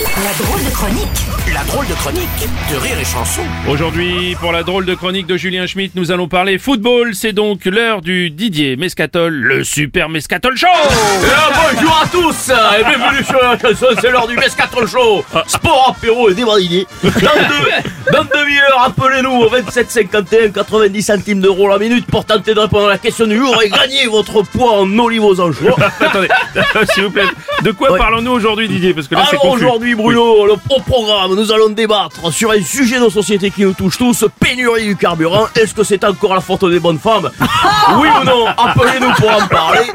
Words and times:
La 0.00 0.32
drôle 0.44 0.64
de 0.64 0.70
chronique. 0.70 1.08
La 1.52 1.62
drôle 1.64 1.86
de 1.86 1.92
chronique 1.92 2.48
de 2.70 2.76
Rire 2.76 2.98
et 2.98 3.04
Chanson. 3.04 3.42
Aujourd'hui, 3.68 4.34
pour 4.40 4.50
la 4.50 4.62
drôle 4.62 4.86
de 4.86 4.94
chronique 4.94 5.26
de 5.26 5.36
Julien 5.36 5.66
Schmitt, 5.66 5.94
nous 5.94 6.10
allons 6.10 6.26
parler 6.26 6.56
football. 6.56 7.14
C'est 7.14 7.34
donc 7.34 7.66
l'heure 7.66 8.00
du 8.00 8.30
Didier 8.30 8.76
Mescatol, 8.76 9.34
le 9.34 9.62
super 9.62 10.08
Mescatol 10.08 10.56
Show. 10.56 10.68
Eh, 10.72 11.74
bonjour 11.74 12.00
à 12.02 12.06
tous. 12.06 12.50
Et 12.50 12.84
bienvenue 12.84 13.24
sur 13.24 13.42
la 13.42 13.58
chanson, 13.58 13.86
c'est 14.00 14.10
l'heure 14.10 14.26
du 14.26 14.36
Mescatron 14.36 14.86
Show. 14.86 15.22
Sport, 15.46 15.96
apéro 15.98 16.30
et 16.30 16.34
débradillé 16.34 16.86
Dans 17.02 17.10
deux, 17.12 18.10
dans 18.12 18.24
demi-heure, 18.24 18.82
appelez-nous 18.86 19.32
au 19.32 19.48
27 19.50 19.90
51 19.90 20.48
90 20.50 21.02
centimes 21.02 21.40
d'euros 21.42 21.68
la 21.68 21.78
minute 21.78 22.06
pour 22.06 22.24
tenter 22.24 22.54
de 22.54 22.60
répondre 22.60 22.86
à 22.86 22.90
la 22.90 22.98
question 22.98 23.26
du 23.26 23.36
jour 23.36 23.60
et 23.62 23.68
gagner 23.68 24.06
votre 24.06 24.42
poids 24.42 24.80
en 24.80 24.98
olive 24.98 25.24
aux 25.24 25.40
anchois. 25.40 25.76
Attendez, 26.00 26.28
s'il 26.94 27.04
vous 27.04 27.10
plaît, 27.10 27.24
de 27.62 27.72
quoi 27.72 27.90
Ouais. 27.92 27.98
parlons-nous 27.98 28.30
aujourd'hui 28.30 28.68
Didier 28.68 28.94
Parce 28.94 29.08
que 29.08 29.14
là 29.14 29.24
Alors 29.30 29.44
aujourd'hui 29.52 29.94
Bruno, 29.94 30.46
le, 30.46 30.52
au 30.52 30.80
programme, 30.80 31.34
nous 31.34 31.52
allons 31.52 31.68
débattre 31.70 32.32
sur 32.32 32.50
un 32.52 32.62
sujet 32.62 33.00
de 33.00 33.08
société 33.08 33.50
qui 33.50 33.62
nous 33.62 33.72
touche 33.72 33.98
tous, 33.98 34.24
pénurie 34.38 34.86
du 34.86 34.96
carburant. 34.96 35.46
Est-ce 35.54 35.74
que 35.74 35.82
c'est 35.84 36.04
encore 36.04 36.34
la 36.34 36.40
faute 36.40 36.64
des 36.70 36.80
bonnes 36.80 36.98
femmes 36.98 37.30
Oui 37.98 38.08
ou 38.20 38.24
non 38.24 38.46
Appelez-nous 38.46 39.12
pour 39.18 39.30
en 39.30 39.46
parler. 39.48 39.86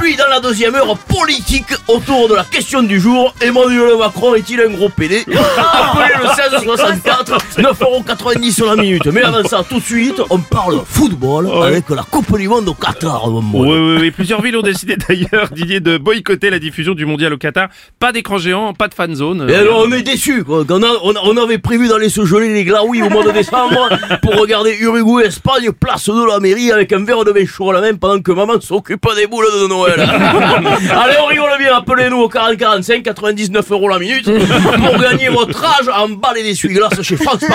Puis 0.00 0.16
dans 0.16 0.28
la 0.28 0.40
deuxième 0.40 0.74
heure, 0.74 0.96
politique 0.98 1.66
autour 1.88 2.28
de 2.28 2.34
la 2.34 2.44
question 2.44 2.82
du 2.82 3.00
jour, 3.00 3.34
Emmanuel 3.40 3.96
Macron 3.98 4.34
est-il 4.34 4.60
un 4.60 4.68
gros 4.70 4.88
PD 4.88 5.24
Appelez 5.26 6.14
le 6.18 6.24
1664, 6.24 7.38
9,90€ 7.58 8.52
sur 8.52 8.66
la 8.66 8.76
minute. 8.76 9.06
Mais 9.06 9.22
avant 9.22 9.44
ça, 9.44 9.64
tout 9.68 9.78
de 9.78 9.84
suite, 9.84 10.20
on 10.30 10.38
parle 10.38 10.82
football 10.86 11.48
avec 11.64 11.88
la 11.90 12.02
Coupe 12.02 12.36
du 12.38 12.48
Monde 12.48 12.68
au 12.68 12.74
Qatar. 12.74 13.28
Oui, 13.28 13.42
oui, 13.54 13.96
oui. 14.00 14.10
Plusieurs 14.10 14.42
villes 14.42 14.56
ont 14.56 14.62
décidé 14.62 14.96
d'ailleurs, 14.96 15.48
Didier, 15.52 15.80
de 15.80 15.98
boycotter 15.98 16.50
la 16.50 16.58
diffusion 16.58 16.91
du 16.94 17.06
mondial 17.06 17.32
au 17.32 17.38
Qatar. 17.38 17.68
Pas 17.98 18.12
d'écran 18.12 18.38
géant, 18.38 18.72
pas 18.74 18.88
de 18.88 18.94
fan 18.94 19.14
zone. 19.14 19.48
Et 19.48 19.54
alors, 19.54 19.84
on 19.86 19.92
est 19.92 20.02
déçus, 20.02 20.44
quoi. 20.44 20.64
Qu'on 20.64 20.82
a- 20.82 21.00
on, 21.02 21.36
avait 21.36 21.58
prévu 21.58 21.88
d'aller 21.88 22.08
se 22.08 22.24
geler 22.24 22.52
les 22.52 22.64
glaouis 22.64 23.02
au 23.02 23.10
mois 23.10 23.24
de 23.24 23.30
décembre 23.30 23.88
pour 24.22 24.34
regarder 24.36 24.76
Uruguay-Espagne, 24.80 25.72
place 25.72 26.08
de 26.08 26.26
la 26.26 26.40
mairie 26.40 26.70
avec 26.72 26.92
un 26.92 27.04
verre 27.04 27.24
de 27.24 27.32
vin 27.32 27.46
chaud 27.46 27.70
à 27.70 27.74
la 27.74 27.80
main 27.80 27.94
pendant 27.94 28.20
que 28.20 28.32
maman 28.32 28.60
s'occupe 28.60 29.06
des 29.16 29.26
boules 29.26 29.46
de 29.62 29.66
Noël. 29.68 30.00
Allez, 30.00 31.16
on 31.22 31.26
rigole 31.26 31.50
bien, 31.58 31.76
appelez-nous 31.76 32.18
au 32.18 32.28
4045, 32.28 33.02
99 33.02 33.70
euros 33.72 33.88
la 33.88 33.98
minute 33.98 34.24
pour 34.24 34.98
gagner 34.98 35.28
votre 35.28 35.64
âge 35.64 35.88
en 35.94 36.08
balai 36.08 36.42
d'essuie-glace 36.42 37.02
chez 37.02 37.16
France. 37.16 37.44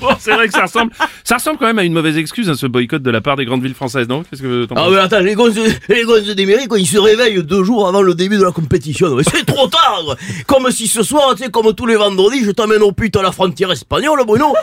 Bon, 0.00 0.08
c'est 0.18 0.32
vrai 0.32 0.46
que 0.46 0.52
ça 0.52 0.62
ressemble, 0.62 0.92
ça 1.24 1.36
ressemble 1.36 1.58
quand 1.58 1.66
même 1.66 1.78
à 1.78 1.84
une 1.84 1.92
mauvaise 1.92 2.16
excuse, 2.18 2.48
hein, 2.48 2.54
ce 2.54 2.66
boycott 2.66 3.02
de 3.02 3.10
la 3.10 3.20
part 3.20 3.36
des 3.36 3.44
grandes 3.44 3.62
villes 3.62 3.74
françaises, 3.74 4.08
non? 4.08 4.22
Qu'est-ce 4.22 4.42
que 4.42 4.64
t'en 4.66 4.74
Ah 4.76 4.88
mais 4.90 4.98
attends, 4.98 5.20
les 5.20 5.34
gosses, 5.34 5.56
les 5.88 6.02
gosses 6.04 6.26
des 6.26 6.46
mairies, 6.46 6.66
quoi, 6.66 6.78
ils 6.78 6.86
se 6.86 6.98
réveillent 6.98 7.42
deux 7.42 7.64
jours 7.64 7.75
avant 7.84 8.02
le 8.02 8.14
début 8.14 8.38
de 8.38 8.44
la 8.44 8.52
compétition. 8.52 9.14
Mais 9.16 9.22
c'est 9.24 9.44
trop 9.44 9.66
tard. 9.66 10.16
Comme 10.46 10.70
si 10.70 10.86
ce 10.86 11.02
soir, 11.02 11.34
tu 11.36 11.44
sais, 11.44 11.50
comme 11.50 11.74
tous 11.74 11.86
les 11.86 11.96
vendredis, 11.96 12.44
je 12.44 12.50
t'emmène 12.50 12.82
au 12.82 12.92
pute 12.92 13.16
à 13.16 13.22
la 13.22 13.32
frontière 13.32 13.72
espagnole, 13.72 14.20
Bruno. 14.26 14.54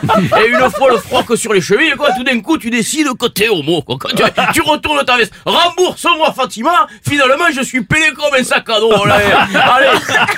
Et 0.42 0.48
une 0.48 0.70
fois 0.70 0.90
le 0.90 0.98
froc 0.98 1.36
sur 1.36 1.52
les 1.52 1.60
chevilles, 1.60 1.94
quoi, 1.96 2.10
tout 2.16 2.24
d'un 2.24 2.40
coup, 2.40 2.58
tu 2.58 2.70
décides 2.70 3.08
que 3.18 3.26
t'es 3.26 3.48
homo, 3.48 3.82
quoi. 3.82 3.96
Quand 3.98 4.08
tu, 4.14 4.22
tu 4.54 4.62
retournes 4.62 5.04
ta 5.04 5.16
veste. 5.16 5.32
Rembourse-moi, 5.44 6.32
Fatima. 6.32 6.86
Finalement, 7.06 7.44
je 7.54 7.62
suis 7.62 7.82
payé 7.84 8.06
comme 8.16 8.34
un 8.38 8.44
sac 8.44 8.68
à 8.70 8.80
dos. 8.80 8.92
Allez, 8.92 9.24
allez, 9.54 9.88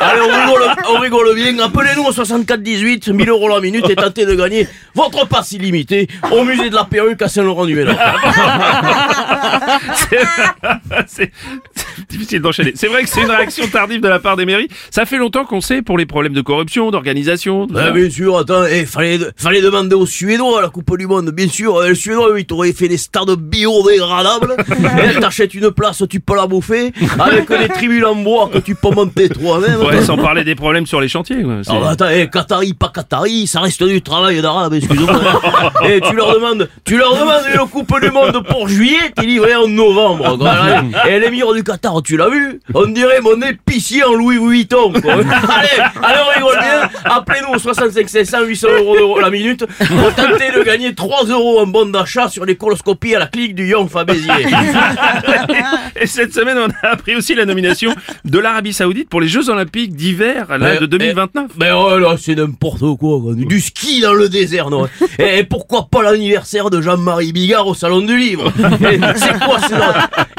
allez, 0.00 0.20
on 0.20 0.41
rigole, 0.41 0.62
on 0.88 0.98
rigole 1.00 1.34
bien. 1.34 1.58
Appelez-nous 1.58 2.04
au 2.04 2.12
64 2.12 2.60
18, 2.60 3.08
1000 3.08 3.28
euros 3.28 3.48
la 3.48 3.60
minute 3.60 3.88
et 3.88 3.97
tentez 3.97 4.27
de 4.27 4.34
gagner 4.34 4.69
votre 4.94 5.27
passe 5.28 5.52
illimité 5.52 6.08
au 6.30 6.44
musée 6.44 6.70
de 6.70 6.74
la 6.74 6.84
perruque 6.84 7.22
à 7.22 7.28
Saint-Laurent-du-Ménard. 7.28 7.97
difficile 12.09 12.41
d'enchaîner. 12.41 12.72
C'est 12.75 12.87
vrai 12.89 13.03
que 13.03 13.09
c'est 13.09 13.22
une 13.22 13.31
réaction 13.31 13.67
tardive 13.69 14.00
de 14.00 14.09
la 14.09 14.19
part 14.19 14.37
des 14.37 14.47
mairies. 14.47 14.69
Ça 14.91 15.05
fait 15.06 15.19
longtemps 15.19 15.44
qu'on 15.44 15.61
sait 15.61 15.83
pour 15.83 15.99
les 15.99 16.06
problèmes 16.06 16.33
de 16.34 16.41
corruption, 16.41 16.91
d'organisation. 16.91 17.67
Ah, 17.77 17.91
bien 17.91 18.09
sûr, 18.11 18.39
attends, 18.39 18.65
eh, 18.71 18.84
fallait, 18.87 19.19
fallait 19.37 19.61
demander 19.62 19.94
aux 19.94 20.06
Suédois 20.06 20.62
la 20.62 20.69
Coupe 20.69 20.97
du 20.99 21.06
Monde, 21.06 21.31
bien 21.31 21.49
sûr. 21.49 21.83
Eh, 21.84 21.91
Les 21.91 21.95
Suédois, 21.95 22.39
ils 22.39 22.47
t'auraient 22.47 22.72
fait 22.72 22.89
des 22.89 22.97
stades 22.97 23.31
biodégradables. 23.37 24.56
Et 25.16 25.21
t'achètes 25.21 25.55
une 25.55 25.71
place, 25.71 26.03
tu 26.09 26.21
peux 26.21 26.37
la 26.37 26.47
bouffer, 26.47 26.93
avec 27.19 27.49
des 27.49 27.69
tribunes 27.69 28.05
en 28.05 28.15
bois 28.15 28.50
que 28.53 28.59
tu 28.59 28.75
peux 28.75 28.91
monter 28.91 29.28
toi-même. 29.28 29.81
Ouais, 29.81 30.03
sans 30.03 30.16
parler 30.16 30.45
des 30.45 30.55
problèmes 30.55 30.87
sur 30.87 31.00
les 31.00 31.09
chantiers. 31.09 31.43
quoi. 31.43 31.55
Ah 31.69 31.72
bah 31.81 31.89
attends, 31.91 32.09
eh, 32.12 32.28
Qatari, 32.28 32.75
pas 32.75 32.91
Qatari, 32.95 33.47
ça 33.47 33.61
reste 33.61 33.83
du 33.83 34.00
travail 34.03 34.41
d'arabe, 34.41 34.75
excuse-moi. 34.75 35.21
Et 35.89 36.00
tu 36.00 36.15
leur 36.15 36.33
demandes, 36.34 36.69
tu 36.84 36.97
leur 36.97 37.15
demandes 37.15 37.43
une 37.53 37.69
coupe 37.69 38.00
du 38.00 38.11
monde 38.11 38.43
pour 38.49 38.69
juillet, 38.69 39.12
t'es 39.15 39.27
livré 39.27 39.55
en 39.55 39.69
novembre. 39.69 40.37
quoi. 40.39 40.55
Et 41.09 41.19
l'émir 41.19 41.53
du 41.53 41.62
Qatar, 41.62 41.96
tu 42.01 42.17
l'as 42.17 42.29
vu 42.29 42.61
On 42.75 42.87
dirait 42.87 43.21
mon 43.21 43.41
épicier 43.43 44.05
en 44.05 44.15
Louis 44.15 44.39
Vuitton. 44.39 44.93
Quoi. 44.93 45.12
allez, 45.15 45.69
allez, 46.03 46.19
on 46.25 46.34
rigole 46.39 46.59
bien. 46.59 46.91
Appelez-nous 47.05 47.55
au 47.55 47.59
65 47.59 48.09
500 48.09 48.43
800 48.45 48.69
euros 48.81 49.21
la 49.21 49.31
minute 49.31 49.65
pour 49.67 50.15
tenter 50.15 50.51
de 50.57 50.62
gagner 50.62 50.95
3 50.95 51.25
euros 51.27 51.61
en 51.61 51.67
bon 51.67 51.87
d'achat 51.91 52.29
sur 52.29 52.45
les 52.45 52.57
coloscopies 52.57 53.15
à 53.15 53.19
la 53.21 53.27
clinique 53.27 53.55
du 53.55 53.67
Young 53.69 53.89
Fabézier. 53.89 54.31
Et 56.01 56.07
cette 56.07 56.34
semaine, 56.34 56.59
on 56.59 56.87
a 56.87 56.91
appris 56.93 57.17
aussi 57.17 57.34
la 57.34 57.45
nomination 57.45 57.95
de 58.25 58.39
l'Arabie 58.39 58.73
Saoudite 58.73 59.09
pour 59.09 59.21
les 59.21 59.28
Jeux 59.28 59.49
Olympiques 59.49 59.95
d'hiver 59.95 60.47
de 60.81 60.87
2029. 60.87 61.53
Mais 61.59 61.71
oh 61.73 61.99
là, 61.99 62.17
c'est 62.19 62.34
n'importe 62.34 62.81
quoi, 62.81 63.21
quoi. 63.21 63.34
Du 63.34 63.61
ski 63.61 64.01
dans 64.01 64.13
le 64.13 64.28
désert, 64.28 64.71
non 64.71 64.89
Et 65.19 65.45
pourquoi 65.45 65.89
pas 65.91 66.03
l'anniversaire 66.03 66.71
de 66.71 66.81
Jean-Marie 66.81 67.33
Bigard 67.33 67.67
au 67.67 67.75
Salon 67.75 68.01
du 68.01 68.17
Livre 68.17 68.53
Et 68.91 68.99
C'est 69.17 69.39
quoi 69.39 69.59
ce 69.61 69.73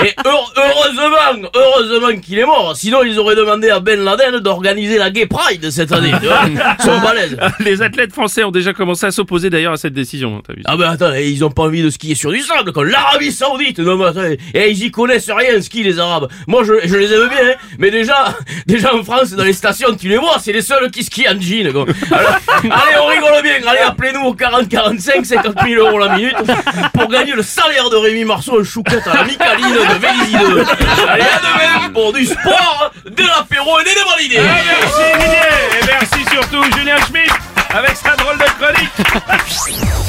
Et 0.05 0.13
heure- 0.25 0.53
heureusement, 0.55 1.46
heureusement 1.55 2.19
qu'il 2.21 2.39
est 2.39 2.45
mort. 2.45 2.73
Sinon, 2.75 3.03
ils 3.03 3.17
auraient 3.19 3.35
demandé 3.35 3.69
à 3.69 3.79
Ben 3.79 4.03
Laden 4.03 4.39
d'organiser 4.39 4.97
la 4.97 5.09
Gay 5.09 5.25
Pride 5.25 5.69
cette 5.71 5.91
année. 5.91 6.11
Ils 6.21 6.57
sont 6.83 6.99
balèzes. 6.99 7.37
Les 7.59 7.81
athlètes 7.81 8.13
français 8.13 8.43
ont 8.43 8.51
déjà 8.51 8.73
commencé 8.73 9.05
à 9.05 9.11
s'opposer 9.11 9.49
d'ailleurs 9.49 9.73
à 9.73 9.77
cette 9.77 9.93
décision. 9.93 10.41
Vu 10.49 10.61
ça 10.63 10.71
Ah 10.71 10.77
ben 10.77 10.89
attends, 10.91 11.13
et 11.13 11.27
ils 11.27 11.43
ont 11.43 11.49
pas 11.51 11.63
envie 11.63 11.81
de 11.83 11.89
skier 11.89 12.15
sur 12.15 12.31
du 12.31 12.39
sable 12.41 12.71
comme 12.71 12.85
l'Arabie 12.87 13.31
Saoudite. 13.31 13.79
Non 13.79 13.97
mais 13.97 14.05
attends, 14.05 14.23
et 14.53 14.69
ils 14.69 14.83
y 14.85 14.91
connaissent 14.91 15.29
rien 15.29 15.61
ski 15.61 15.83
les 15.83 15.99
Arabes. 15.99 16.29
Moi 16.47 16.63
je, 16.63 16.73
je 16.85 16.95
les 16.95 17.11
aime 17.13 17.27
bien, 17.29 17.37
hein, 17.51 17.55
mais 17.79 17.91
déjà, 17.91 18.35
déjà 18.67 18.93
en 18.95 19.03
France 19.03 19.31
dans 19.31 19.43
les 19.43 19.53
stations 19.53 19.95
tu 19.95 20.07
les 20.07 20.17
vois, 20.17 20.37
c'est 20.39 20.51
les 20.53 20.61
seuls 20.61 20.89
qui 20.91 21.03
skient 21.03 21.27
en 21.29 21.39
jean. 21.39 21.71
quoi. 21.71 21.85
Alors, 22.11 22.35
allez 22.63 22.97
on 23.01 23.07
rigole 23.07 23.41
bien, 23.43 23.67
allez 23.67 23.79
appelez-nous 23.79 24.21
au 24.25 24.33
40 24.33 24.67
45 24.69 25.25
50 25.25 25.55
000 25.67 25.85
euros 25.85 25.99
la 25.99 26.15
minute 26.15 26.35
pour 26.93 27.07
gagner 27.09 27.33
le 27.33 27.43
salaire 27.43 27.89
de 27.89 27.95
Rémi 27.95 28.25
Marceau 28.25 28.59
en 28.59 28.63
chouquette 28.63 29.05
à 29.07 29.15
la 29.15 29.23
Micaline 29.25 29.73
de 29.73 29.99
Vélizy 29.99 30.51
2. 30.51 30.63
Allez 31.09 31.23
à 31.37 31.39
demain 31.39 31.89
pour 31.93 32.13
du 32.13 32.25
sport, 32.25 32.91
de 33.05 33.23
l'apéro 33.23 33.79
et 33.79 33.83
des 33.83 33.93
dévalidés. 33.93 34.39
Ah, 34.39 34.61
merci 34.67 35.19
Didier 35.19 35.81
Et 35.81 35.85
merci 35.85 36.25
surtout 36.31 36.63
Julien 36.77 36.97
Schmitt 37.07 37.31
avec 37.69 37.95
sa 37.95 38.15
drôle 38.15 38.37
de 38.37 38.45
chronique 38.59 40.06